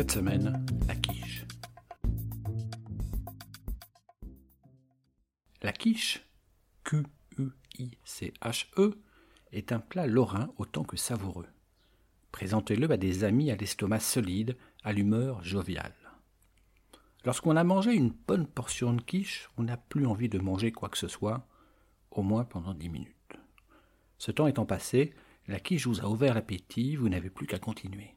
[0.00, 1.44] Cette semaine, la quiche.
[5.60, 6.26] La quiche,
[6.84, 7.42] Q-U-I-C-H-E,
[9.52, 11.48] est un plat lorrain autant que savoureux.
[12.32, 15.92] Présentez-le à des amis à l'estomac solide, à l'humeur joviale.
[17.26, 20.88] Lorsqu'on a mangé une bonne portion de quiche, on n'a plus envie de manger quoi
[20.88, 21.46] que ce soit,
[22.10, 23.36] au moins pendant dix minutes.
[24.16, 25.12] Ce temps étant passé,
[25.46, 28.16] la quiche vous a ouvert l'appétit, vous n'avez plus qu'à continuer.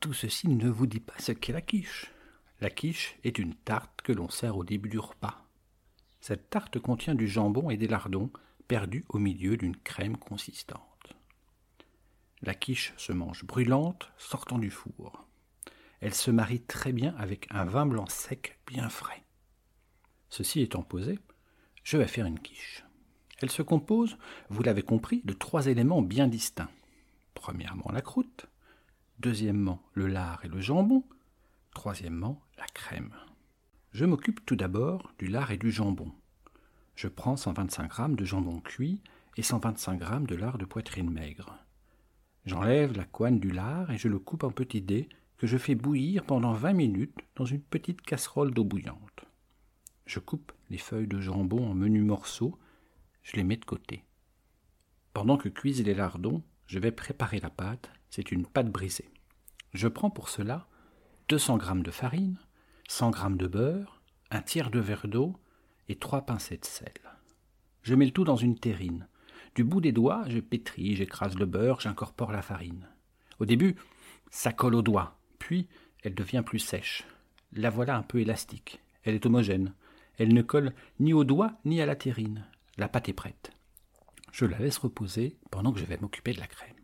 [0.00, 2.12] Tout ceci ne vous dit pas ce qu'est la quiche.
[2.60, 5.44] La quiche est une tarte que l'on sert au début du repas.
[6.20, 8.30] Cette tarte contient du jambon et des lardons
[8.68, 11.14] perdus au milieu d'une crème consistante.
[12.42, 15.26] La quiche se mange brûlante, sortant du four.
[16.00, 19.24] Elle se marie très bien avec un vin blanc sec bien frais.
[20.28, 21.18] Ceci étant posé,
[21.82, 22.84] je vais faire une quiche.
[23.40, 24.16] Elle se compose,
[24.48, 26.70] vous l'avez compris, de trois éléments bien distincts.
[27.34, 28.46] Premièrement, la croûte,
[29.18, 31.04] deuxièmement le lard et le jambon,
[31.74, 33.14] troisièmement la crème.
[33.92, 36.12] Je m'occupe tout d'abord du lard et du jambon.
[36.96, 39.02] Je prends 125 g de jambon cuit
[39.36, 41.58] et 125 g de lard de poitrine maigre.
[42.46, 45.74] J'enlève la couenne du lard et je le coupe en petits dés que je fais
[45.74, 49.24] bouillir pendant 20 minutes dans une petite casserole d'eau bouillante.
[50.06, 52.58] Je coupe les feuilles de jambon en menus morceaux,
[53.22, 54.04] je les mets de côté.
[55.12, 59.10] Pendant que cuisent les lardons, je vais préparer la pâte, c'est une pâte brisée.
[59.72, 60.66] Je prends pour cela
[61.28, 62.38] 200 g de farine,
[62.88, 65.34] 100 g de beurre, un tiers de verre d'eau
[65.88, 66.92] et trois pincées de sel.
[67.82, 69.06] Je mets le tout dans une terrine.
[69.54, 72.88] Du bout des doigts, je pétris, j'écrase le beurre, j'incorpore la farine.
[73.38, 73.76] Au début,
[74.30, 75.68] ça colle aux doigts, puis
[76.02, 77.04] elle devient plus sèche.
[77.52, 78.80] La voilà un peu élastique.
[79.04, 79.74] Elle est homogène.
[80.18, 82.46] Elle ne colle ni aux doigts ni à la terrine.
[82.78, 83.52] La pâte est prête.
[84.34, 86.74] Je la laisse reposer pendant que je vais m'occuper de la crème.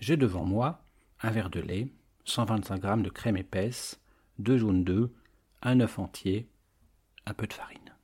[0.00, 0.84] J'ai devant moi
[1.20, 1.92] un verre de lait,
[2.24, 4.00] 125 g de crème épaisse,
[4.40, 5.08] deux jaunes d'œufs,
[5.62, 6.48] un œuf entier,
[7.24, 7.94] un peu de farine.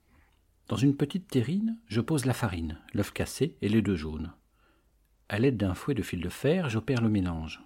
[0.68, 4.32] Dans une petite terrine, je pose la farine, l'œuf cassé et les deux jaunes.
[5.28, 7.60] À l'aide d'un fouet de fil de fer, j'opère le mélange.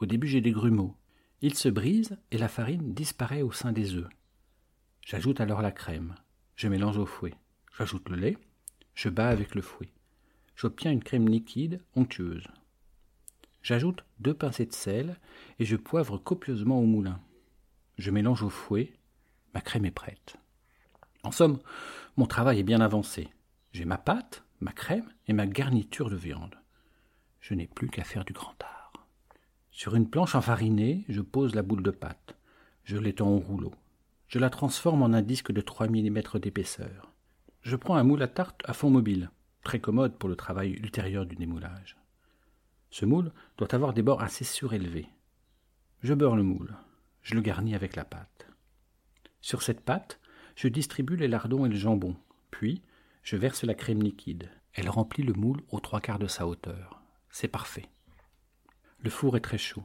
[0.00, 0.96] Au début, j'ai des grumeaux.
[1.40, 4.10] Ils se brisent et la farine disparaît au sein des œufs.
[5.06, 6.16] J'ajoute alors la crème.
[6.56, 7.34] Je mélange au fouet.
[7.78, 8.38] J'ajoute le lait.
[8.96, 9.92] Je bats avec le fouet.
[10.58, 12.48] J'obtiens une crème liquide, onctueuse.
[13.62, 15.16] J'ajoute deux pincées de sel
[15.60, 17.20] et je poivre copieusement au moulin.
[17.96, 18.92] Je mélange au fouet.
[19.54, 20.34] Ma crème est prête.
[21.22, 21.60] En somme,
[22.16, 23.28] mon travail est bien avancé.
[23.70, 26.56] J'ai ma pâte, ma crème et ma garniture de viande.
[27.40, 29.06] Je n'ai plus qu'à faire du grand art.
[29.70, 32.34] Sur une planche enfarinée, je pose la boule de pâte.
[32.82, 33.74] Je l'étends au rouleau.
[34.26, 37.12] Je la transforme en un disque de 3 mm d'épaisseur.
[37.62, 39.30] Je prends un moule à tarte à fond mobile,
[39.62, 41.96] très commode pour le travail ultérieur du démoulage.
[42.90, 45.08] Ce moule doit avoir des bords assez surélevés.
[46.02, 46.76] Je beurre le moule.
[47.22, 48.48] Je le garnis avec la pâte.
[49.40, 50.20] Sur cette pâte,
[50.56, 52.16] je distribue les lardons et le jambon.
[52.50, 52.82] Puis,
[53.22, 54.50] je verse la crème liquide.
[54.72, 57.02] Elle remplit le moule aux trois quarts de sa hauteur.
[57.30, 57.88] C'est parfait.
[59.00, 59.84] Le four est très chaud.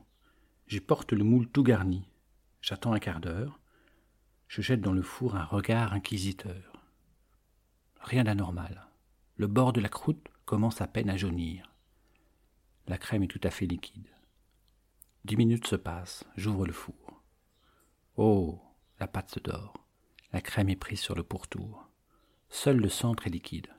[0.67, 2.07] J'y porte le moule tout garni.
[2.61, 3.59] J'attends un quart d'heure.
[4.47, 6.73] Je jette dans le four un regard inquisiteur.
[8.01, 8.87] Rien d'anormal.
[9.35, 11.73] Le bord de la croûte commence à peine à jaunir.
[12.85, 14.09] La crème est tout à fait liquide.
[15.25, 17.23] Dix minutes se passent, j'ouvre le four.
[18.15, 18.61] Oh,
[18.99, 19.73] la pâte se dort.
[20.33, 21.87] La crème est prise sur le pourtour.
[22.49, 23.69] Seul le centre est liquide.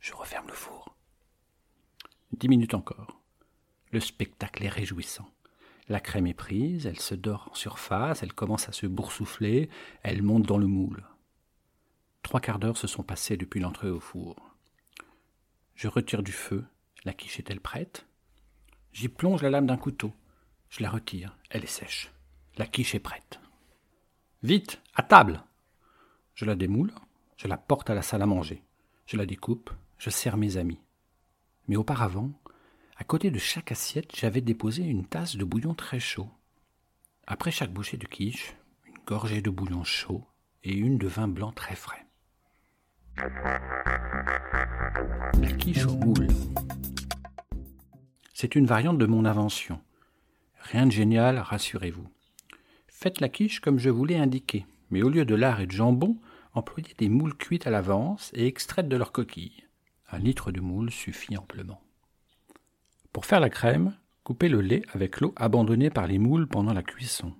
[0.00, 0.94] Je referme le four.
[2.32, 3.22] Dix minutes encore.
[3.92, 5.30] Le spectacle est réjouissant.
[5.88, 9.70] La crème est prise, elle se dort en surface, elle commence à se boursoufler,
[10.02, 11.06] elle monte dans le moule.
[12.22, 14.49] Trois quarts d'heure se sont passés depuis l'entrée au four.
[15.80, 16.66] Je retire du feu.
[17.06, 18.04] La quiche est-elle prête?
[18.92, 20.12] J'y plonge la lame d'un couteau.
[20.68, 21.38] Je la retire.
[21.48, 22.12] Elle est sèche.
[22.58, 23.40] La quiche est prête.
[24.42, 25.42] Vite, à table
[26.34, 26.92] Je la démoule,
[27.38, 28.62] je la porte à la salle à manger.
[29.06, 30.82] Je la découpe, je sers mes amis.
[31.66, 32.30] Mais auparavant,
[32.98, 36.28] à côté de chaque assiette, j'avais déposé une tasse de bouillon très chaud.
[37.26, 38.54] Après chaque bouchée de quiche,
[38.84, 40.26] une gorgée de bouillon chaud
[40.62, 42.06] et une de vin blanc très frais.
[45.40, 46.28] La quiche au moule.
[48.34, 49.80] C'est une variante de mon invention.
[50.60, 52.06] Rien de génial, rassurez-vous.
[52.88, 55.72] Faites la quiche comme je vous l'ai indiqué, mais au lieu de lard et de
[55.72, 56.18] jambon,
[56.52, 59.64] employez des moules cuites à l'avance et extraites de leur coquille.
[60.10, 61.80] Un litre de moule suffit amplement.
[63.12, 66.82] Pour faire la crème, coupez le lait avec l'eau abandonnée par les moules pendant la
[66.82, 67.34] cuisson.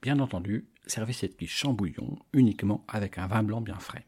[0.00, 4.06] Bien entendu, servez cette quiche en bouillon uniquement avec un vin blanc bien frais.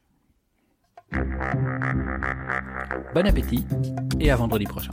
[3.14, 3.64] Bon appétit
[4.20, 4.90] et à vendredi prochain.